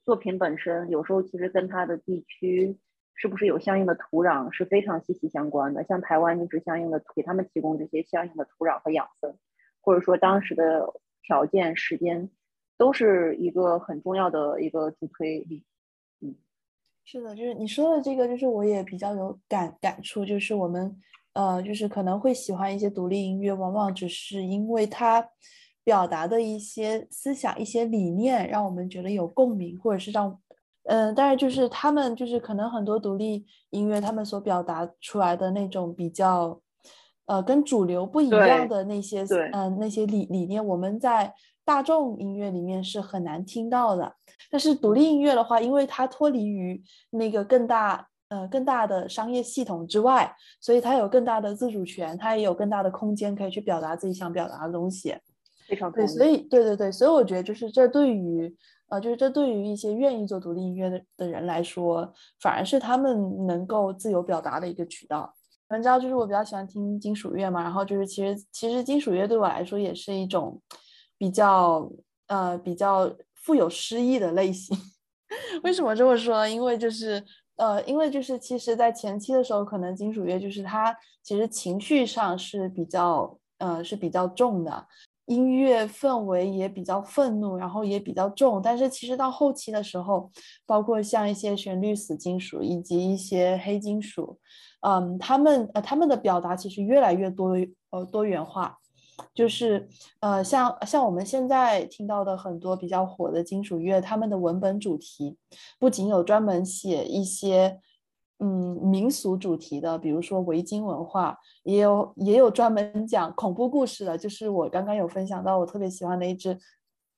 [0.05, 2.77] 作品本身，有时候其实跟它的地区
[3.15, 5.83] 是不是有相应的土壤是非常息息相关的。
[5.83, 9.35] 像台湾就是相应的给他们提供这些相应的土壤和养分，
[9.81, 10.87] 或者说当时的
[11.23, 12.29] 条件、时间，
[12.77, 15.63] 都是一个很重要的一个助推力。
[16.21, 16.35] 嗯
[17.05, 20.95] 是的，就是你说的这个，就是我也比较有感感触，就是我们
[21.33, 25.27] 呃，就是可能会喜欢一些独立音乐，往往只是因为它
[25.83, 30.39] 表达的一些思想、一些理念，让我们觉得有共鸣，或者是让
[30.85, 36.61] 嗯、但是就是他们就是可能很多独立音乐，他们所表达出来的那种比较
[37.25, 41.33] 呃跟主流不一样的那些呃、那些理理念，我们在
[41.65, 44.13] 大众音乐里面是很难听到的。
[44.51, 55.15] 但是独立音乐的话，因为它脱离于那个更大呃更大的商业系统之外，所以它有更大的自主权，它也有更大的空间可以去表达自己想表达的东西。
[55.67, 58.53] 非常同意所以对对对，所以我觉得就是这对于
[58.89, 65.33] 呃，就是这对于一些愿意做独立音乐的的人来说，反而是他们能够自由表达的一个渠道。
[65.69, 70.61] 你们知道，就是我比较喜欢听金属乐嘛，然后就是其实其实金属乐对我来说也是一种
[71.17, 71.89] 比较
[72.27, 74.77] 呃比较富有诗意的类型。
[75.63, 76.49] 为什么这么说呢？
[76.49, 77.23] 因为就是
[77.55, 84.87] 呃，因为就是其实，在前期的时候，可能金属乐就是它其实情绪上是比较呃是比较重的。
[85.27, 90.29] 音乐氛围也比较愤怒，然后也比较重，但是其实到后期的时候，
[90.65, 94.37] 包括像一些旋律死金属以及一些黑金属，
[94.83, 97.55] 嗯，他们呃他们的表达其实越来越多
[97.89, 98.77] 呃多元化，
[99.33, 99.87] 就是
[100.19, 105.37] 呃像像我们现在听到的很多比较火的金属乐，他们的文本主题
[105.79, 107.79] 不仅有专门写一些。
[108.39, 116.57] 嗯，民俗主题的，比如说维京文化，也有也有专门讲恐怖故事的，就是我刚刚有分享到我特别喜欢的一支，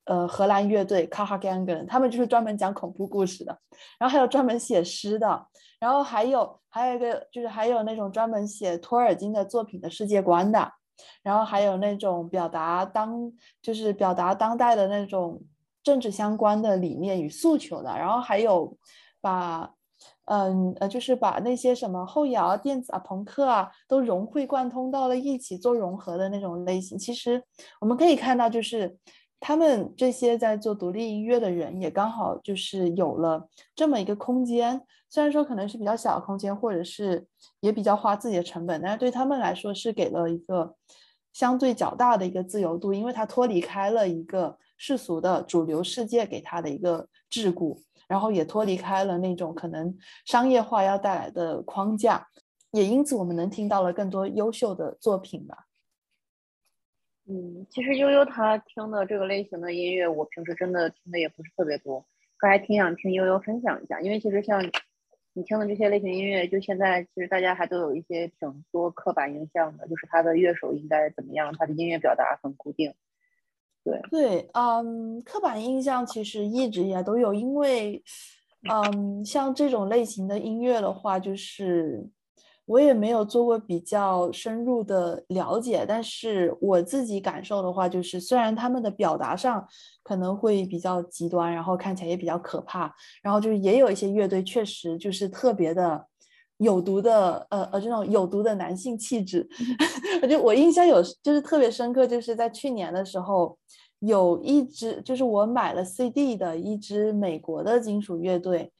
[0.03, 3.57] 呃，荷兰乐队 Carhagangen，他们就是专门讲恐怖故事的，
[3.97, 5.47] 然后还有专门写诗的，
[5.85, 10.71] 然后还有还有一个就是还有那种专门写托尔金的作品的世界观的，
[11.21, 15.39] 然后还有那种表达当就是表达当代的那种
[15.83, 18.75] 政治相关的理念与诉求的，然后还有。
[19.21, 19.73] 把，
[20.25, 26.95] 嗯呃，就是把那些什么后摇、电子啊、朋克啊都融会贯通到了一起做融合的那种类型。
[26.95, 27.43] 其实
[27.81, 28.95] 我们可以看到，就是
[29.39, 34.79] 他们这些在做独立音乐的人，也刚好就是有了这么一个空间。
[35.15, 37.25] 虽然说可能是比较小的空间，或者是
[37.61, 40.75] 也比较花自己的成本，但是对他们来说是给了一个
[41.31, 52.27] 相对较大的一个自由度，因为他脱离开了一个世俗的主流世界给他的一个桎梏，然后也脱离开了那种可能商业化要带来的框架，
[52.71, 55.67] 也因此我们能听到了更多优秀的作品吧。
[57.25, 62.05] 嗯，其实悠悠他听的这个类型的音乐，我平时真的听的也不是特别多，
[62.41, 64.61] 我还挺想听悠悠分享一下，因为其实像。
[65.37, 72.93] 你听的这些类型音乐，就现在其实大家还都有一些挺多刻板印象的，就是他的乐手应该怎么样，他的音乐表达很固定。
[73.83, 78.01] 对对，嗯，刻板印象其实一直也都有，因为，
[78.71, 82.09] 嗯，像这种类型的音乐的话，就是。
[82.65, 89.65] 我也没有做过比较深入的了解，但是我自己感受的话，就是虽然他们的表达上
[90.03, 96.05] 可能会比较极端，然后看起来也比较可怕，然后就是也有一些乐队确实就是特别的
[96.57, 99.47] 有毒的，呃呃，这种有毒的男性气质。
[100.23, 103.57] 我就我印象有就是特别深刻，就是在去年的时候，
[103.99, 108.71] 有一支就是我买了 CD 的一支美国的金属乐队。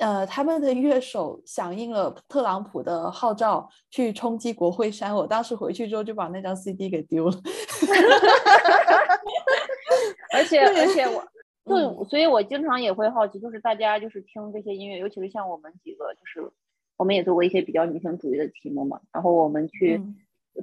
[0.00, 5.14] 呃，他们的乐手响应了特朗普的号召去冲击国会山。
[5.14, 7.36] 我当时回去之后就把那张 CD 给丢了。
[10.32, 11.22] 而且而且我，
[11.66, 16.50] 就所以，我经常也会好奇，就是大家就是听这些音乐，尤其是像我们几个，就是
[16.96, 20.00] 我们也做过一些比较女性主义的题目嘛，然后我们去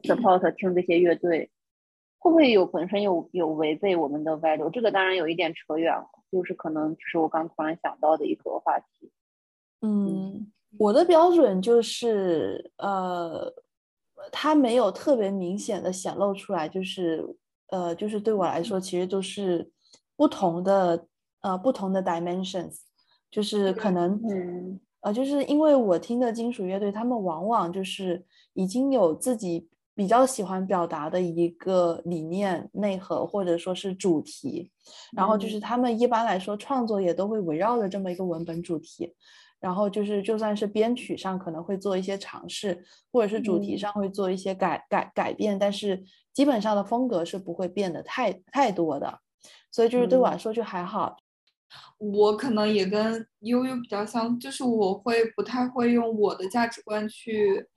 [0.03, 1.51] support 听这些乐队，
[2.17, 4.71] 会不会有本身有有违背我们的 value？
[4.71, 9.11] 这个当然有一点扯远了，就是可能就是我刚突然想到的一个话题。
[9.81, 13.53] 嗯，我的标准就是，呃，
[14.31, 17.23] 它没有特别明显的显露出来，就是，
[17.67, 19.71] 呃，就是对我来说，其实都是
[20.15, 21.05] 不同的，
[21.41, 22.77] 呃，不同的 dimensions，
[23.29, 24.19] 就是可能，
[25.01, 34.71] 呃，就是因为我听的金属乐队，他们往往就是已经有自己比较喜欢表达的一个理念内核，或者说是主题，
[35.15, 39.13] 然后就是他们一般来说创作也都会围绕着这么一个文本主题。
[39.59, 49.19] 然后就是，就算是编曲上可能会做一些尝试，或者是主题上会做一些改改改变，但是基本上的风格是不会变得太太多的。
[49.71, 51.17] 所以就是对我来说就还好。
[51.97, 57.67] 我可能也跟悠悠比较像，就是我会不太会用我的价值观去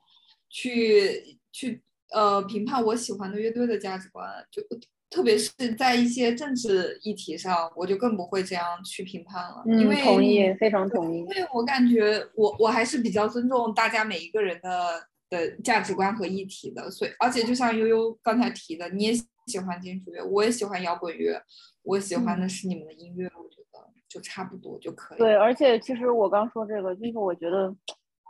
[0.49, 4.63] 去去呃评判我喜欢的乐队的价值观，就。
[5.11, 9.61] 特别是在一些政治议题上，我就更不会这样去评判了。
[9.67, 11.19] 嗯，同意，非常同意。
[11.19, 16.89] 因为我感觉，我我还是比较尊重大家每一个人的的价值观和议题的。
[16.89, 19.13] 所以，而且就像悠悠刚才提的，你也
[19.49, 21.43] 喜欢金属乐，我也喜欢摇滚乐，
[21.83, 25.19] 我喜欢的是你们的音乐，我觉得就差不多就可以。
[25.19, 27.75] 对，而且其实我刚说这个，就是我觉得，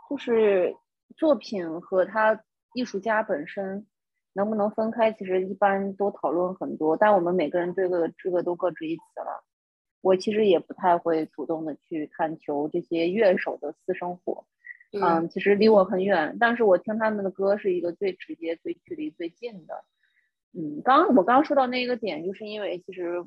[0.09, 0.75] 就是
[1.15, 2.41] 作品和他
[2.73, 3.85] 艺术家本身。
[4.33, 5.11] 能不能分开？
[5.11, 9.43] 其实一般都讨论很多，但我们每个人这个这个都各执一词了。
[10.01, 14.45] 我其实也不太会主动的去探求这些乐手的私生活，
[14.99, 16.37] 嗯，其实离我很远。
[16.39, 19.83] 但是我听他们的歌是一个最直接、最距离最近的。
[20.53, 23.23] 嗯，刚我刚说到那个点，就是因为其实，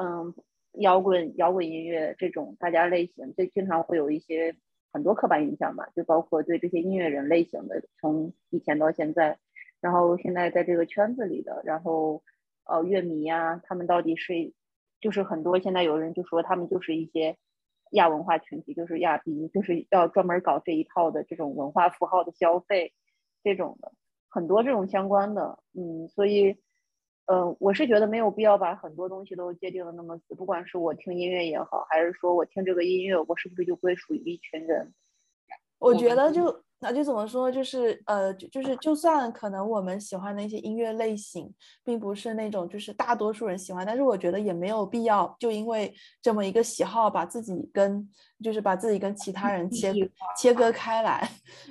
[0.00, 0.34] 嗯，
[0.80, 4.56] 摇滚摇滚音乐这种大家类型，就经常会有一些
[4.92, 9.38] 很多刻板印象吧，就包括对这些音乐人类型的，从以前到现在。
[9.80, 12.22] 然后现在在这个圈子里的，然后
[12.64, 14.52] 呃乐迷呀，他们到底是
[15.00, 17.36] 就是很多现在有人就说他们就是一些
[17.92, 22.92] 亚文化群体，就是亚逼，就是要专门搞这一套的这种文化符号的消费，
[23.44, 23.92] 这种的
[24.28, 26.56] 很多这种相关的，嗯，所以
[27.26, 34.92] 呃我是觉得没有必要把很多东西都界定的那么死，不管是我听音乐也好，还是说我听这个音乐，我是不是就归属于一群人？
[35.78, 36.64] 我觉得就。
[36.80, 37.50] 那就怎么说？
[37.50, 41.52] 就是呃，就就是，就算可能我们喜欢的一些音乐类型，
[41.84, 48.08] 并不是那种就是大多数人喜欢，但是我觉得也没有必要就因为这么一个喜好，把自己跟
[48.42, 49.92] 就是把自己跟其他人切
[50.36, 51.28] 切割开来。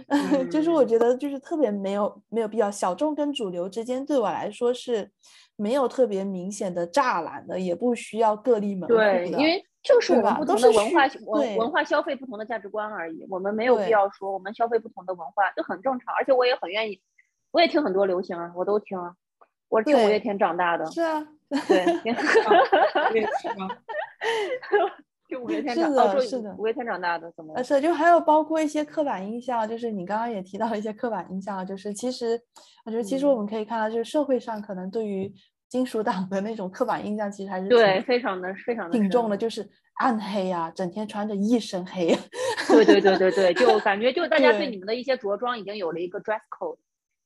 [0.52, 2.70] 就是我觉得就是特别没有没有必要。
[2.70, 5.10] 小众跟主流之间，对我来说是
[5.56, 9.04] 没有特别明显的栅栏的，也不需要各立门户的。
[9.04, 9.64] 对，因为。
[9.88, 16.14] 就是我们不同的文化文文化消费不同的价值观而已，我们没有必要说我们消费不同的文化，这很正常。
[16.16, 17.02] 而且我也很愿意，
[17.52, 19.16] 我也听很多流行啊，我都听啊，
[19.70, 20.86] 我听五月天长大的。
[20.92, 21.28] 是啊，
[21.68, 21.86] 对。
[25.30, 27.62] 就五月天是长，的哦，是的五月天长大的，怎么了？
[27.62, 32.40] 是就还有包括一些刻板印象，就是你刚刚也提到一些刻板印象，就是其实
[32.86, 35.30] 我觉得其实我嗯们可以看到，就是社会上可能对于
[35.70, 42.18] 金属党的那种刻板印象，其实还是对，挺非常的非常的深挺重的，就是暗黑啊，整天穿着一身黑。
[42.68, 44.70] 对对对对对，就感觉就大家对对。
[44.70, 46.78] 你们的一些着装已经有了一个 dress code，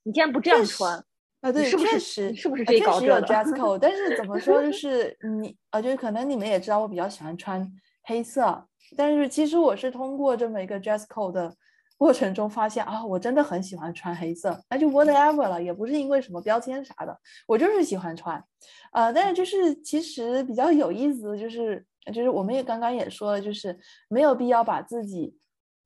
[0.04, 1.04] 你竟然不这样穿，
[1.42, 4.72] 啊，对，是不是确实是不是呃这一确实有搞这的 dress code，但是怎么说，就？
[4.74, 7.68] 是你啊，就是可能你们也知道，我比较喜欢穿
[8.04, 11.56] 黑色，但是其实我是通过这么一个 dress code 的
[12.02, 18.44] 过程中发现啊，我真的很喜欢穿黑色，那就 whatever 了，也不是因为什么标签啥的，我就是喜欢穿，
[18.92, 23.78] 呃，但是就是其实比较有意思的就是，就是我们也刚刚也说了，就是
[24.10, 25.38] 没有必要把自己。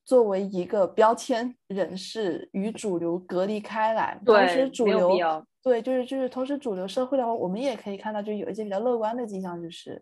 [0.06, 5.18] 作为一个标签人士与主流隔离开来，同时主流
[5.64, 10.00] 对，就是就是，同时主流社会的话，我们也可以看到，就有一些比较乐观的迹象，就是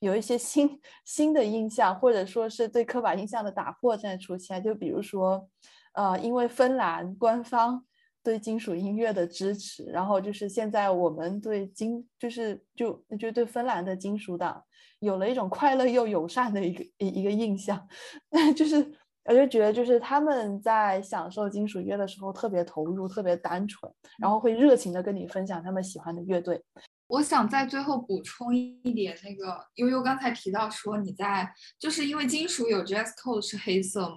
[0.00, 0.68] 有一些新
[1.04, 4.60] 新的印象，或者说是对刻板印象的打破正在出现。
[4.60, 5.48] 就比如说，
[5.92, 7.84] 呃，因为芬兰官方
[8.24, 14.60] 对金属音乐的支持，然后就是现在我们对金，就是就就对芬兰的金属党
[14.98, 17.86] 有了一种快乐又友善的一个一一个印象，
[18.56, 18.92] 就是。
[19.26, 26.62] 我就觉得，就是他们在享受金属乐的时候特别投入，特别单纯，然后会热情的跟你分享他们喜欢的乐队。
[27.06, 34.16] 我想在最后补充一点，那个悠悠刚才提到说你在，就是因为金属有 dress code 是黑色嘛，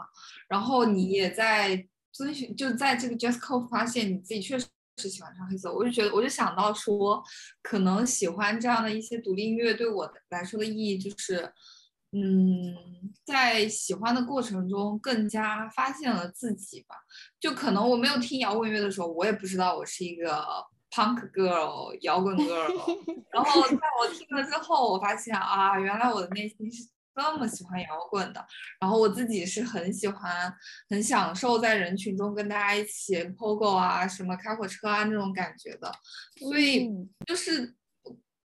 [0.50, 7.24] 然后你也在遵循，就在这个 dress code 发现你自己确实是喜欢上黑色，我就觉得我就想到说，
[7.62, 11.50] 可能喜欢这样的一些独立音乐对我来说的意义就是。
[12.12, 12.74] 嗯，
[13.26, 16.96] 在喜欢的过程中更加发现了自己吧。
[17.40, 20.42] 就可能我没有听摇滚乐的时候，我也不知道我是一个
[20.90, 23.24] punk girl、摇滚 girl。
[23.32, 28.44] 然后在我听了之后，我发现啊，原来我的内心是这么喜欢摇滚的。
[28.80, 30.52] 然后我自己是很喜欢、
[30.90, 35.92] 很享受在人群中跟大家一起 pogo 啊、什么开火车啊那种感觉的。
[36.40, 37.76] 所以嗯就是。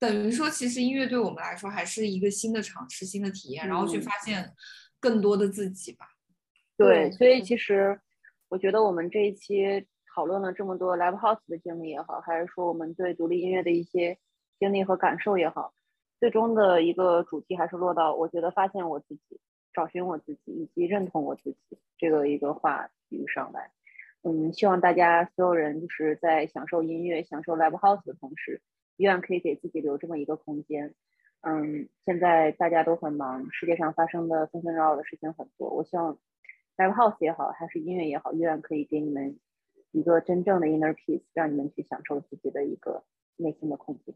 [0.01, 4.51] 等于说，其实音乐对我们来说还是一个新的尝试、新的体验，然后去嗯发现
[4.99, 6.07] 更多的自己吧。
[6.75, 8.01] 对，对所以其实
[8.49, 9.85] 我觉得我们这一期
[10.15, 14.17] 讨论了这么多 live house 的经历也好，还是说我们对独立音乐的一些
[14.59, 15.71] 经历和感受也好，
[16.19, 19.39] 最终的一个主题还是落到我觉得发现我自己、
[19.71, 23.69] 找寻我自己以及认同我自己这个一个话题上来。
[24.23, 28.63] 嗯，希望大家所有人就是在享受音乐、享受 live house 的同时，
[29.01, 30.93] 依然可以给自己留这么一个空间。
[31.41, 35.67] 嗯，现在大家都很忙，世界上发生的纷纷扰扰的事情很多。
[35.71, 36.15] 我希望
[36.77, 39.39] live house 也好，还是音乐也好，依然可以给你们
[39.91, 43.03] 一个真正的 inner peace，让你们去享受自己的一个
[43.37, 44.13] 内心的空间。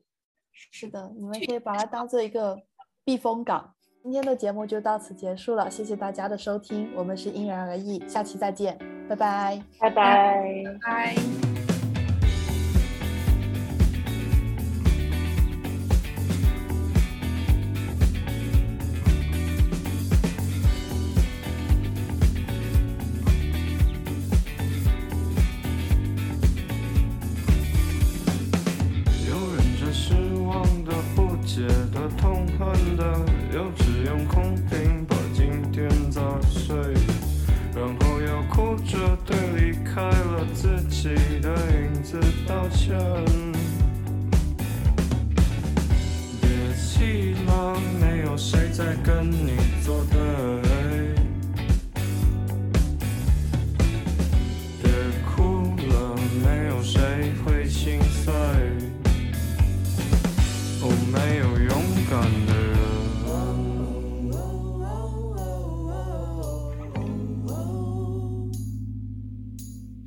[0.51, 2.61] 是的，你们可以把它当做一个
[3.03, 3.73] 避风港。
[4.03, 8.77] 今天的节目就到此结束了，谢谢大家的收听，我们是因人而异，下期再见，
[9.09, 9.59] 拜拜。
[9.79, 10.63] 拜拜。
[10.79, 11.15] 拜。
[11.15, 11.54] 有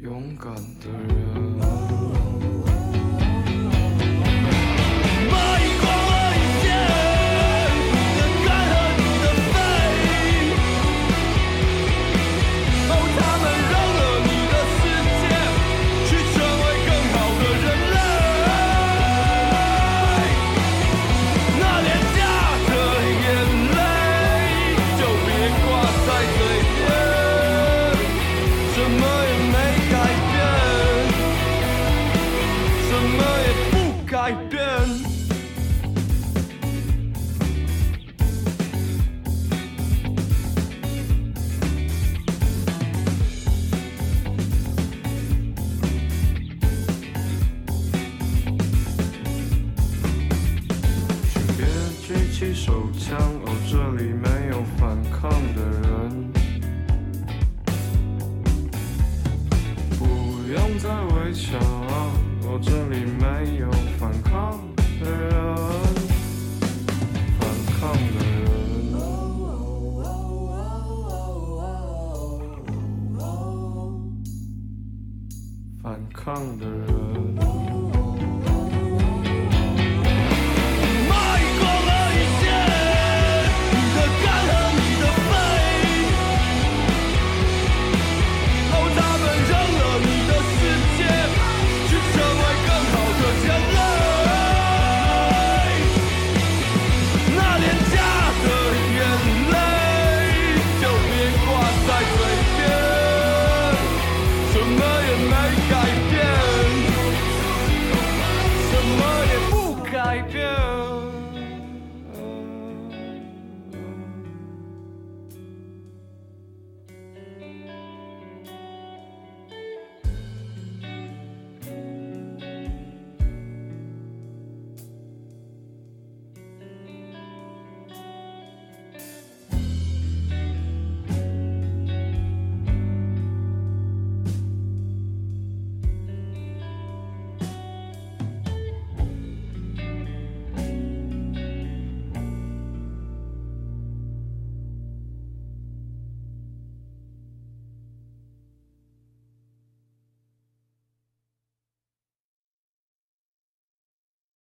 [0.09, 1.38] 勇敢的人。
[76.39, 77.68] 反抗的人。